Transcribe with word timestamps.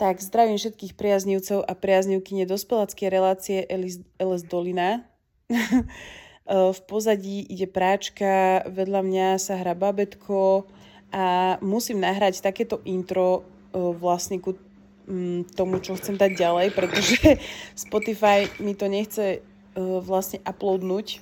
Tak 0.00 0.24
zdravím 0.24 0.56
všetkých 0.56 0.96
priaznivcov 0.96 1.60
a 1.60 1.76
priaznivky 1.76 2.32
nedospeláckej 2.32 3.08
relácie 3.12 3.68
LS 4.16 4.48
Dolina. 4.48 5.04
v 6.72 6.80
pozadí 6.88 7.44
ide 7.44 7.68
práčka, 7.68 8.64
vedľa 8.64 9.04
mňa 9.04 9.28
sa 9.36 9.60
hrá 9.60 9.76
babetko 9.76 10.64
a 11.12 11.60
musím 11.60 12.00
nahrať 12.00 12.40
takéto 12.40 12.80
intro 12.88 13.44
vlastne 13.76 14.40
ku 14.40 14.56
mm, 15.04 15.52
tomu, 15.52 15.84
čo 15.84 15.92
chcem 16.00 16.16
dať 16.16 16.32
ďalej, 16.32 16.66
pretože 16.72 17.20
Spotify 17.84 18.48
mi 18.56 18.72
to 18.72 18.88
nechce 18.88 19.44
vlastne 19.76 20.40
uploadnúť 20.48 21.20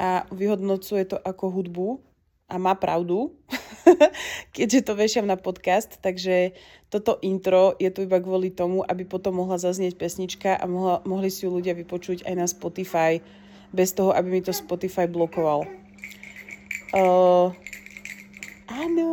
a 0.00 0.24
vyhodnocuje 0.32 1.12
to 1.12 1.20
ako 1.20 1.52
hudbu 1.60 2.00
a 2.48 2.56
má 2.56 2.72
pravdu, 2.72 3.36
keďže 4.56 4.86
to 4.88 4.92
vešiam 4.96 5.26
na 5.28 5.36
podcast, 5.36 6.00
takže 6.00 6.56
toto 6.88 7.18
intro 7.20 7.76
je 7.76 7.90
tu 7.90 8.04
iba 8.04 8.20
kvôli 8.20 8.50
tomu, 8.50 8.82
aby 8.86 9.04
potom 9.04 9.38
mohla 9.38 9.60
zaznieť 9.60 9.98
pesnička 9.98 10.56
a 10.56 10.64
mohla, 10.66 11.02
mohli 11.04 11.28
si 11.28 11.44
ju 11.44 11.52
ľudia 11.52 11.76
vypočuť 11.76 12.24
aj 12.24 12.34
na 12.34 12.46
Spotify, 12.48 13.20
bez 13.74 13.90
toho, 13.92 14.14
aby 14.14 14.38
mi 14.38 14.40
to 14.40 14.54
Spotify 14.54 15.10
blokoval. 15.10 15.66
Uh, 16.94 17.50
áno, 18.70 19.08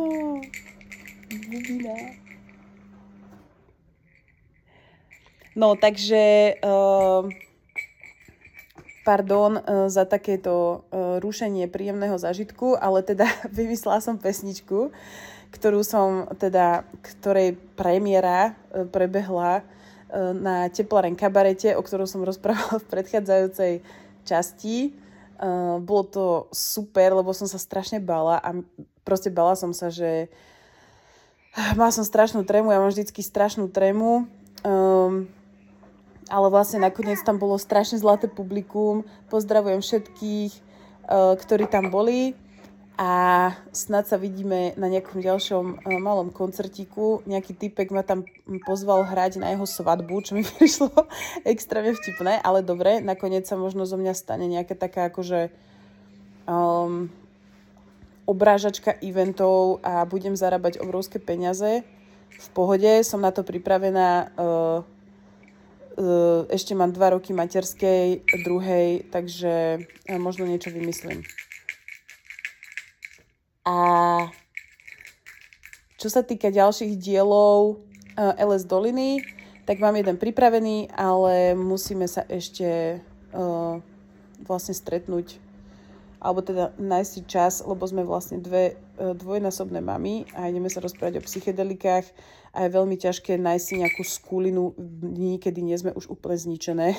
bubina. 1.50 2.22
No, 5.52 5.76
takže 5.76 6.56
uh, 6.64 7.28
pardon 9.02 9.58
uh, 9.58 9.86
za 9.90 10.06
takéto 10.06 10.86
uh, 10.90 11.18
rušenie 11.18 11.66
príjemného 11.70 12.14
zažitku, 12.18 12.78
ale 12.78 13.02
teda 13.02 13.26
vymyslela 13.58 13.98
som 14.02 14.18
pesničku, 14.18 14.90
ktorú 15.52 15.80
som 15.84 16.30
teda, 16.38 16.86
ktorej 17.02 17.58
premiéra 17.76 18.54
uh, 18.72 18.86
prebehla 18.88 19.62
na 20.36 20.68
Teplaren 20.68 21.16
kabarete, 21.16 21.72
o 21.72 21.80
ktorom 21.80 22.04
som 22.04 22.20
rozprávala 22.20 22.84
v 22.84 22.84
predchádzajúcej 22.84 23.72
časti. 24.28 24.92
Bolo 25.80 26.04
to 26.04 26.24
super, 26.52 27.16
lebo 27.16 27.32
som 27.32 27.48
sa 27.48 27.56
strašne 27.56 27.96
bala 27.96 28.36
a 28.36 28.52
proste 29.08 29.32
bala 29.32 29.56
som 29.56 29.72
sa, 29.72 29.88
že 29.88 30.28
mala 31.80 31.88
som 31.88 32.04
strašnú 32.04 32.44
trému, 32.44 32.76
ja 32.76 32.80
mám 32.84 32.92
vždycky 32.92 33.24
strašnú 33.24 33.72
trému. 33.72 34.28
Um, 34.68 35.32
ale 36.28 36.46
vlastne 36.52 36.82
nakoniec 36.82 37.18
tam 37.24 37.40
bolo 37.40 37.58
strašne 37.58 37.98
zlaté 37.98 38.30
publikum. 38.30 39.02
Pozdravujem 39.32 39.82
všetkých, 39.82 40.52
uh, 41.08 41.34
ktorí 41.34 41.66
tam 41.66 41.90
boli 41.90 42.38
a 43.00 43.50
snad 43.72 44.04
sa 44.06 44.20
vidíme 44.20 44.76
na 44.76 44.86
nejakom 44.86 45.18
ďalšom 45.24 45.64
uh, 45.80 45.98
malom 45.98 46.30
koncertíku. 46.30 47.24
Nejaký 47.26 47.56
typek 47.56 47.90
ma 47.90 48.04
tam 48.06 48.22
pozval 48.68 49.08
hrať 49.08 49.42
na 49.42 49.50
jeho 49.56 49.66
svadbu, 49.66 50.14
čo 50.22 50.38
mi 50.38 50.44
prišlo 50.58 50.92
extrémne 51.42 51.96
vtipné, 51.96 52.38
ale 52.38 52.62
dobre, 52.62 53.02
nakoniec 53.02 53.48
sa 53.48 53.58
možno 53.58 53.88
zo 53.88 53.98
mňa 53.98 54.14
stane 54.14 54.46
nejaká 54.46 54.76
taká 54.78 55.10
akože 55.10 55.50
um, 56.46 57.10
obrážačka 58.28 58.94
eventov 59.02 59.82
a 59.82 60.06
budem 60.06 60.38
zarábať 60.38 60.78
obrovské 60.78 61.18
peniaze. 61.18 61.82
V 62.32 62.48
pohode, 62.54 63.02
som 63.04 63.20
na 63.20 63.34
to 63.34 63.42
pripravená. 63.42 64.32
Uh, 64.38 64.91
ešte 66.48 66.72
mám 66.72 66.92
dva 66.92 67.12
roky 67.12 67.32
materskej, 67.32 68.24
druhej, 68.44 69.08
takže 69.12 69.84
eh, 69.84 70.18
možno 70.18 70.48
niečo 70.48 70.72
vymyslím. 70.72 71.24
A 73.62 73.76
čo 75.96 76.08
sa 76.10 76.26
týka 76.26 76.50
ďalších 76.50 76.98
dielov 76.98 77.82
eh, 78.16 78.42
LS 78.42 78.66
Doliny, 78.66 79.22
tak 79.68 79.78
mám 79.78 79.94
jeden 79.94 80.18
pripravený, 80.18 80.90
ale 80.90 81.54
musíme 81.54 82.10
sa 82.10 82.26
ešte 82.26 82.98
vlastne 84.42 84.74
stretnúť 84.76 85.40
alebo 86.22 86.38
teda 86.38 86.70
nájsť 86.78 87.10
si 87.10 87.20
čas, 87.26 87.66
lebo 87.66 87.82
sme 87.82 88.06
vlastne 88.06 88.38
dve 88.38 88.78
e, 88.94 89.12
dvojnásobné 89.18 89.82
mamy 89.82 90.22
a 90.38 90.46
ideme 90.46 90.70
sa 90.70 90.78
rozprávať 90.78 91.18
o 91.18 91.26
psychedelikách 91.26 92.06
a 92.54 92.62
je 92.62 92.70
veľmi 92.70 92.94
ťažké 92.94 93.34
nájsť 93.42 93.64
si 93.66 93.74
nejakú 93.82 94.02
skulinu 94.06 94.70
dní, 94.78 95.42
kedy 95.42 95.66
nie 95.66 95.74
sme 95.74 95.90
už 95.90 96.06
úplne 96.14 96.38
zničené. 96.38 96.94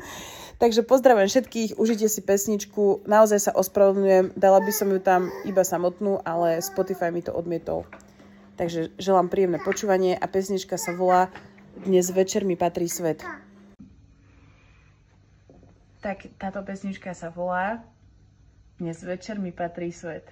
Takže 0.62 0.84
pozdravujem 0.84 1.32
všetkých, 1.32 1.80
užite 1.80 2.12
si 2.12 2.20
pesničku, 2.20 3.08
naozaj 3.08 3.48
sa 3.48 3.52
ospravedlňujem, 3.56 4.36
dala 4.36 4.60
by 4.60 4.72
som 4.74 4.92
ju 4.92 5.00
tam 5.00 5.32
iba 5.48 5.64
samotnú, 5.64 6.20
ale 6.20 6.60
Spotify 6.60 7.08
mi 7.08 7.24
to 7.24 7.32
odmietol. 7.32 7.88
Takže 8.60 8.92
želám 8.98 9.30
príjemné 9.32 9.62
počúvanie 9.62 10.18
a 10.18 10.26
pesnička 10.26 10.76
sa 10.76 10.92
volá 10.92 11.32
Dnes 11.78 12.10
večer 12.10 12.42
mi 12.42 12.58
patrí 12.58 12.90
svet. 12.90 13.22
Tak 16.02 16.26
táto 16.36 16.60
pesnička 16.66 17.14
sa 17.14 17.30
volá 17.30 17.86
dnes 18.78 19.02
večer 19.02 19.42
mi 19.42 19.50
patrí 19.50 19.90
svet. 19.90 20.22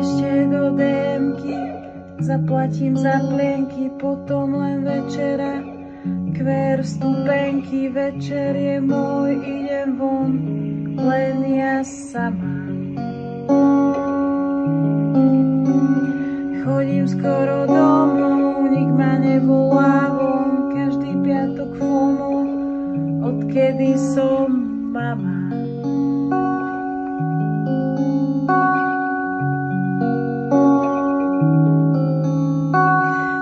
Ešte 0.00 0.32
do 0.48 0.72
démky 0.80 1.60
zaplatím 2.24 2.96
za 2.96 3.20
plienky, 3.28 3.92
potom 4.00 4.56
len 4.56 4.88
večera. 4.88 5.60
Kver 6.32 6.80
stupenky, 6.80 7.92
večer 7.92 8.56
je 8.56 8.80
môj, 8.80 9.36
idem 9.44 10.00
von, 10.00 10.32
len 10.96 11.44
ja 11.44 11.84
sama. 11.84 12.60
Chodím 16.70 17.02
skoro 17.02 17.66
domov, 17.66 18.70
nik 18.70 18.94
ma 18.94 19.18
nevolá 19.18 20.06
von, 20.14 20.70
každý 20.70 21.18
piatok 21.18 21.74
FOMO, 21.82 22.30
odkedy 23.26 23.98
som 23.98 24.46
mama. 24.94 25.50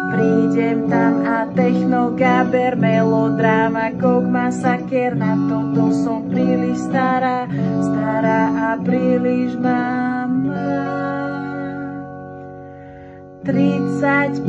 Prídem 0.09 0.89
tam 0.89 1.15
a 1.29 1.53
techno, 1.53 2.17
gaber, 2.17 2.81
melodráma, 2.81 3.93
kok, 4.01 4.25
masaker, 4.25 5.13
na 5.13 5.37
toto 5.53 5.93
som 5.93 6.25
príliš 6.33 6.81
stará, 6.81 7.45
stará 7.93 8.73
a 8.73 8.81
príliš 8.81 9.53
mama. 9.61 11.08
35 13.49 14.45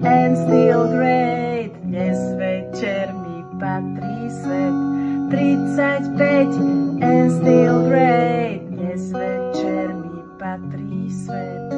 and 0.00 0.38
still 0.38 0.88
great. 0.88 1.68
Dnes 1.84 2.16
večer 2.40 3.12
mi 3.12 3.44
patrí 3.60 4.32
svet. 4.32 4.72
35 5.28 7.04
and 7.04 7.28
still 7.28 7.84
great. 7.84 8.64
Dnes 8.72 9.12
večer 9.12 9.92
mi 10.00 10.24
patrí 10.40 11.12
svet. 11.12 11.68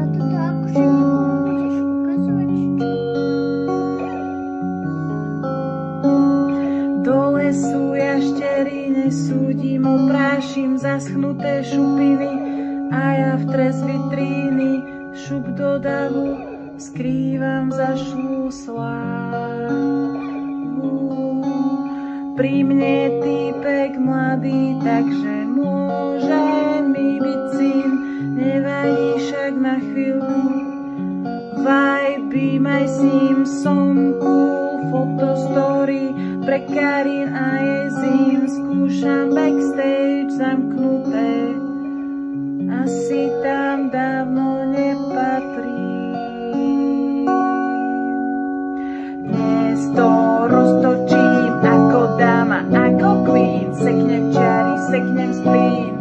A 0.00 0.02
toto 0.08 0.36
akože 0.40 0.84
môžeš 0.88 1.76
ukazovať? 1.84 2.50
Dole 7.04 7.46
sú 7.52 7.92
jaštery, 7.92 8.88
nesúdim, 9.04 9.84
oprášim 9.84 10.80
zaschnuté 10.80 11.60
šupiny 11.60 12.49
a 12.90 13.02
ja 13.14 13.32
v 13.38 13.44
tres 13.50 13.78
vitríny 13.82 14.82
šup 15.14 15.54
do 15.54 15.78
davu 15.78 16.38
skrývam 16.76 17.70
za 17.70 17.94
šlúslá. 17.94 18.98
Pri 22.34 22.64
mne 22.64 23.20
týpek 23.20 24.00
mladý, 24.00 24.80
takže 24.80 25.34
môže 25.50 26.44
mi 26.88 27.20
byť 27.20 27.42
syn, 27.52 27.90
nevadí 28.34 29.08
však 29.22 29.52
na 29.60 29.76
chvíľku. 29.76 30.42
Vibe, 31.60 32.46
maj 32.64 32.84
s 32.88 32.96
ním, 33.04 33.44
som 33.44 34.16
fotostory 34.90 36.16
pre 36.42 36.64
Karin 36.66 37.28
a 37.30 37.48
jej 37.60 37.86
zim, 38.00 38.40
skúšam 38.48 39.36
backstage 39.36 40.32
zamknuté 40.34 41.29
asi 42.80 43.28
tam 43.44 43.92
dávno 43.92 44.64
nepatrí. 44.72 45.84
Dnes 49.28 49.80
to 49.92 50.10
roztočím 50.48 51.52
ako 51.60 52.00
dáma, 52.16 52.64
ako 52.72 53.28
queen, 53.28 53.68
seknem 53.76 54.32
čary, 54.32 54.74
seknem 54.88 55.30
splín. 55.36 55.92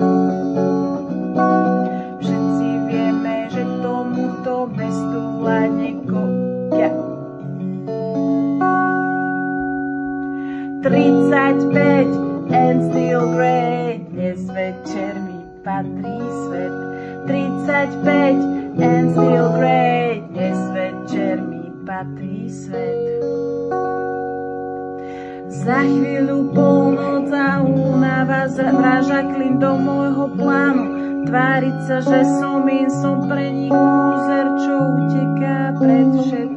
Všetci 2.23 2.69
vieme, 2.87 3.35
že 3.51 3.63
tomuto 3.83 4.71
mestu 4.71 5.19
vládne 5.43 5.89
kopia. 6.07 6.91
35 10.87 12.55
and 12.55 12.77
still 12.87 13.27
great. 13.35 13.99
Dnes 14.15 14.47
večer 14.47 15.28
patrí 15.69 16.17
svet. 16.49 16.73
35 17.29 18.81
and 18.81 19.11
still 19.13 19.49
great. 19.53 20.25
Dnes 20.33 20.57
večer 20.73 21.37
mi 21.45 21.69
patrí 21.85 22.49
svet. 22.49 23.21
Za 25.49 25.85
chvíľu 25.85 26.49
polnoc 26.57 27.29
a 27.29 27.61
únava 27.61 28.49
vraža 28.49 29.21
klin 29.29 29.61
do 29.61 29.77
môjho 29.77 30.25
plánu. 30.33 30.85
Tváriť 31.29 31.77
sa, 31.85 31.97
že 32.01 32.25
som 32.41 32.65
in, 32.65 32.89
som 32.89 33.29
pre 33.29 33.53
nich 33.53 33.69
lúzer, 33.69 34.47
čo 34.65 34.73
uteká 34.97 35.77
pred 35.77 36.09
všetkým. 36.25 36.48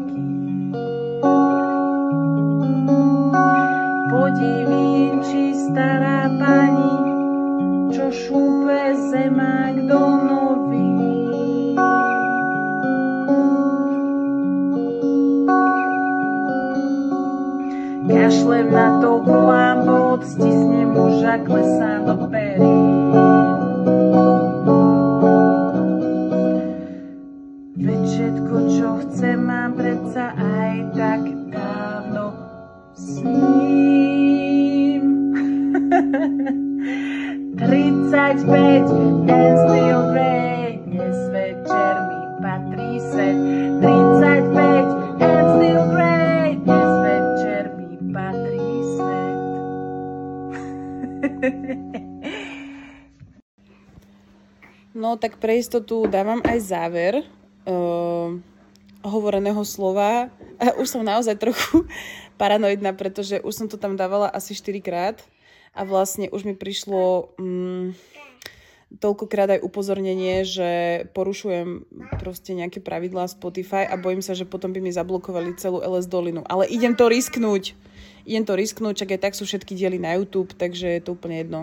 Kašlem 18.02 18.72
na 18.75 18.99
to, 19.00 19.22
volám 19.22 19.87
bod, 19.87 20.26
stisnem 20.26 20.90
muža, 20.90 21.38
klesám 21.46 22.02
do 22.02 22.26
perí. 22.26 22.78
Veď 27.78 28.02
všetko, 28.02 28.56
čo 28.75 28.88
chcem, 29.06 29.38
mám 29.46 29.78
predsa 29.78 30.34
aj 30.34 30.75
tak 30.99 31.20
dávno 31.54 32.34
s 32.99 33.22
ním. 33.22 35.02
35 37.55 39.31
and 39.31 39.55
still 39.62 40.02
great, 40.10 40.82
dnes 40.90 41.19
večer 41.31 41.94
mi 42.10 42.20
patrí 42.43 42.98
svet. 42.98 43.71
Tak 55.16 55.40
pre 55.40 55.58
istotu 55.58 56.06
dávam 56.08 56.40
aj 56.44 56.58
záver 56.62 57.14
uh, 57.66 58.36
hovoreného 59.02 59.62
slova. 59.66 60.30
A 60.62 60.78
už 60.78 60.88
som 60.88 61.02
naozaj 61.02 61.38
trochu 61.38 61.84
paranoidná, 62.40 62.94
pretože 62.94 63.42
už 63.42 63.54
som 63.54 63.66
to 63.66 63.76
tam 63.76 63.98
dávala 63.98 64.30
asi 64.30 64.54
4 64.54 64.78
krát 64.80 65.16
a 65.72 65.82
vlastne 65.88 66.28
už 66.28 66.44
mi 66.44 66.54
prišlo 66.54 67.32
um, 67.40 67.96
toľkokrát 69.00 69.56
aj 69.56 69.64
upozornenie, 69.64 70.44
že 70.44 70.70
porušujem 71.16 71.88
proste 72.20 72.52
nejaké 72.52 72.84
pravidlá 72.84 73.24
Spotify 73.30 73.88
a 73.88 73.96
bojím 73.96 74.20
sa, 74.20 74.36
že 74.36 74.44
potom 74.44 74.70
by 74.76 74.84
mi 74.84 74.92
zablokovali 74.92 75.56
celú 75.56 75.80
LS 75.80 76.06
dolinu. 76.06 76.44
Ale 76.44 76.68
idem 76.68 76.92
to 76.92 77.08
risknúť. 77.08 77.72
Idem 78.22 78.44
to 78.44 78.54
risknúť, 78.54 79.02
čak 79.02 79.18
aj 79.18 79.20
tak 79.30 79.34
sú 79.34 79.48
všetky 79.48 79.74
diely 79.74 79.98
na 79.98 80.14
YouTube, 80.14 80.54
takže 80.54 80.86
je 80.86 81.02
to 81.02 81.16
úplne 81.16 81.42
jedno 81.42 81.60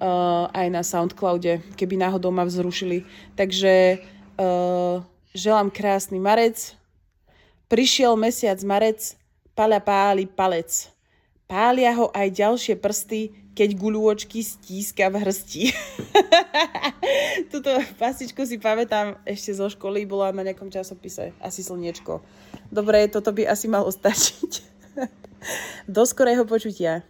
uh, 0.00 0.48
aj 0.50 0.66
na 0.72 0.82
Soundcloude, 0.82 1.60
keby 1.76 2.00
náhodou 2.00 2.32
ma 2.32 2.48
vzrušili. 2.48 3.04
Takže 3.36 4.00
uh, 4.40 5.04
želám 5.36 5.70
krásny 5.70 6.18
marec. 6.18 6.74
Prišiel 7.70 8.18
mesiac 8.18 8.58
marec, 8.66 9.14
paľa 9.54 9.78
páli 9.78 10.26
palec. 10.26 10.90
Pália 11.46 11.94
ho 11.94 12.10
aj 12.14 12.28
ďalšie 12.30 12.74
prsty, 12.78 13.30
keď 13.54 13.74
guľôčky 13.74 14.40
stíska 14.40 15.10
v 15.10 15.20
hrsti. 15.20 15.62
Tuto 17.52 17.74
pasičku 17.98 18.46
si 18.46 18.56
pamätám 18.56 19.18
ešte 19.26 19.52
zo 19.58 19.66
školy, 19.66 20.06
bola 20.06 20.30
na 20.30 20.46
nejakom 20.46 20.70
časopise, 20.70 21.34
asi 21.42 21.60
slniečko. 21.66 22.22
Dobre, 22.70 23.10
toto 23.10 23.34
by 23.34 23.50
asi 23.50 23.66
malo 23.66 23.90
stačiť. 23.90 24.52
Do 25.94 26.06
skorého 26.06 26.46
počutia. 26.46 27.02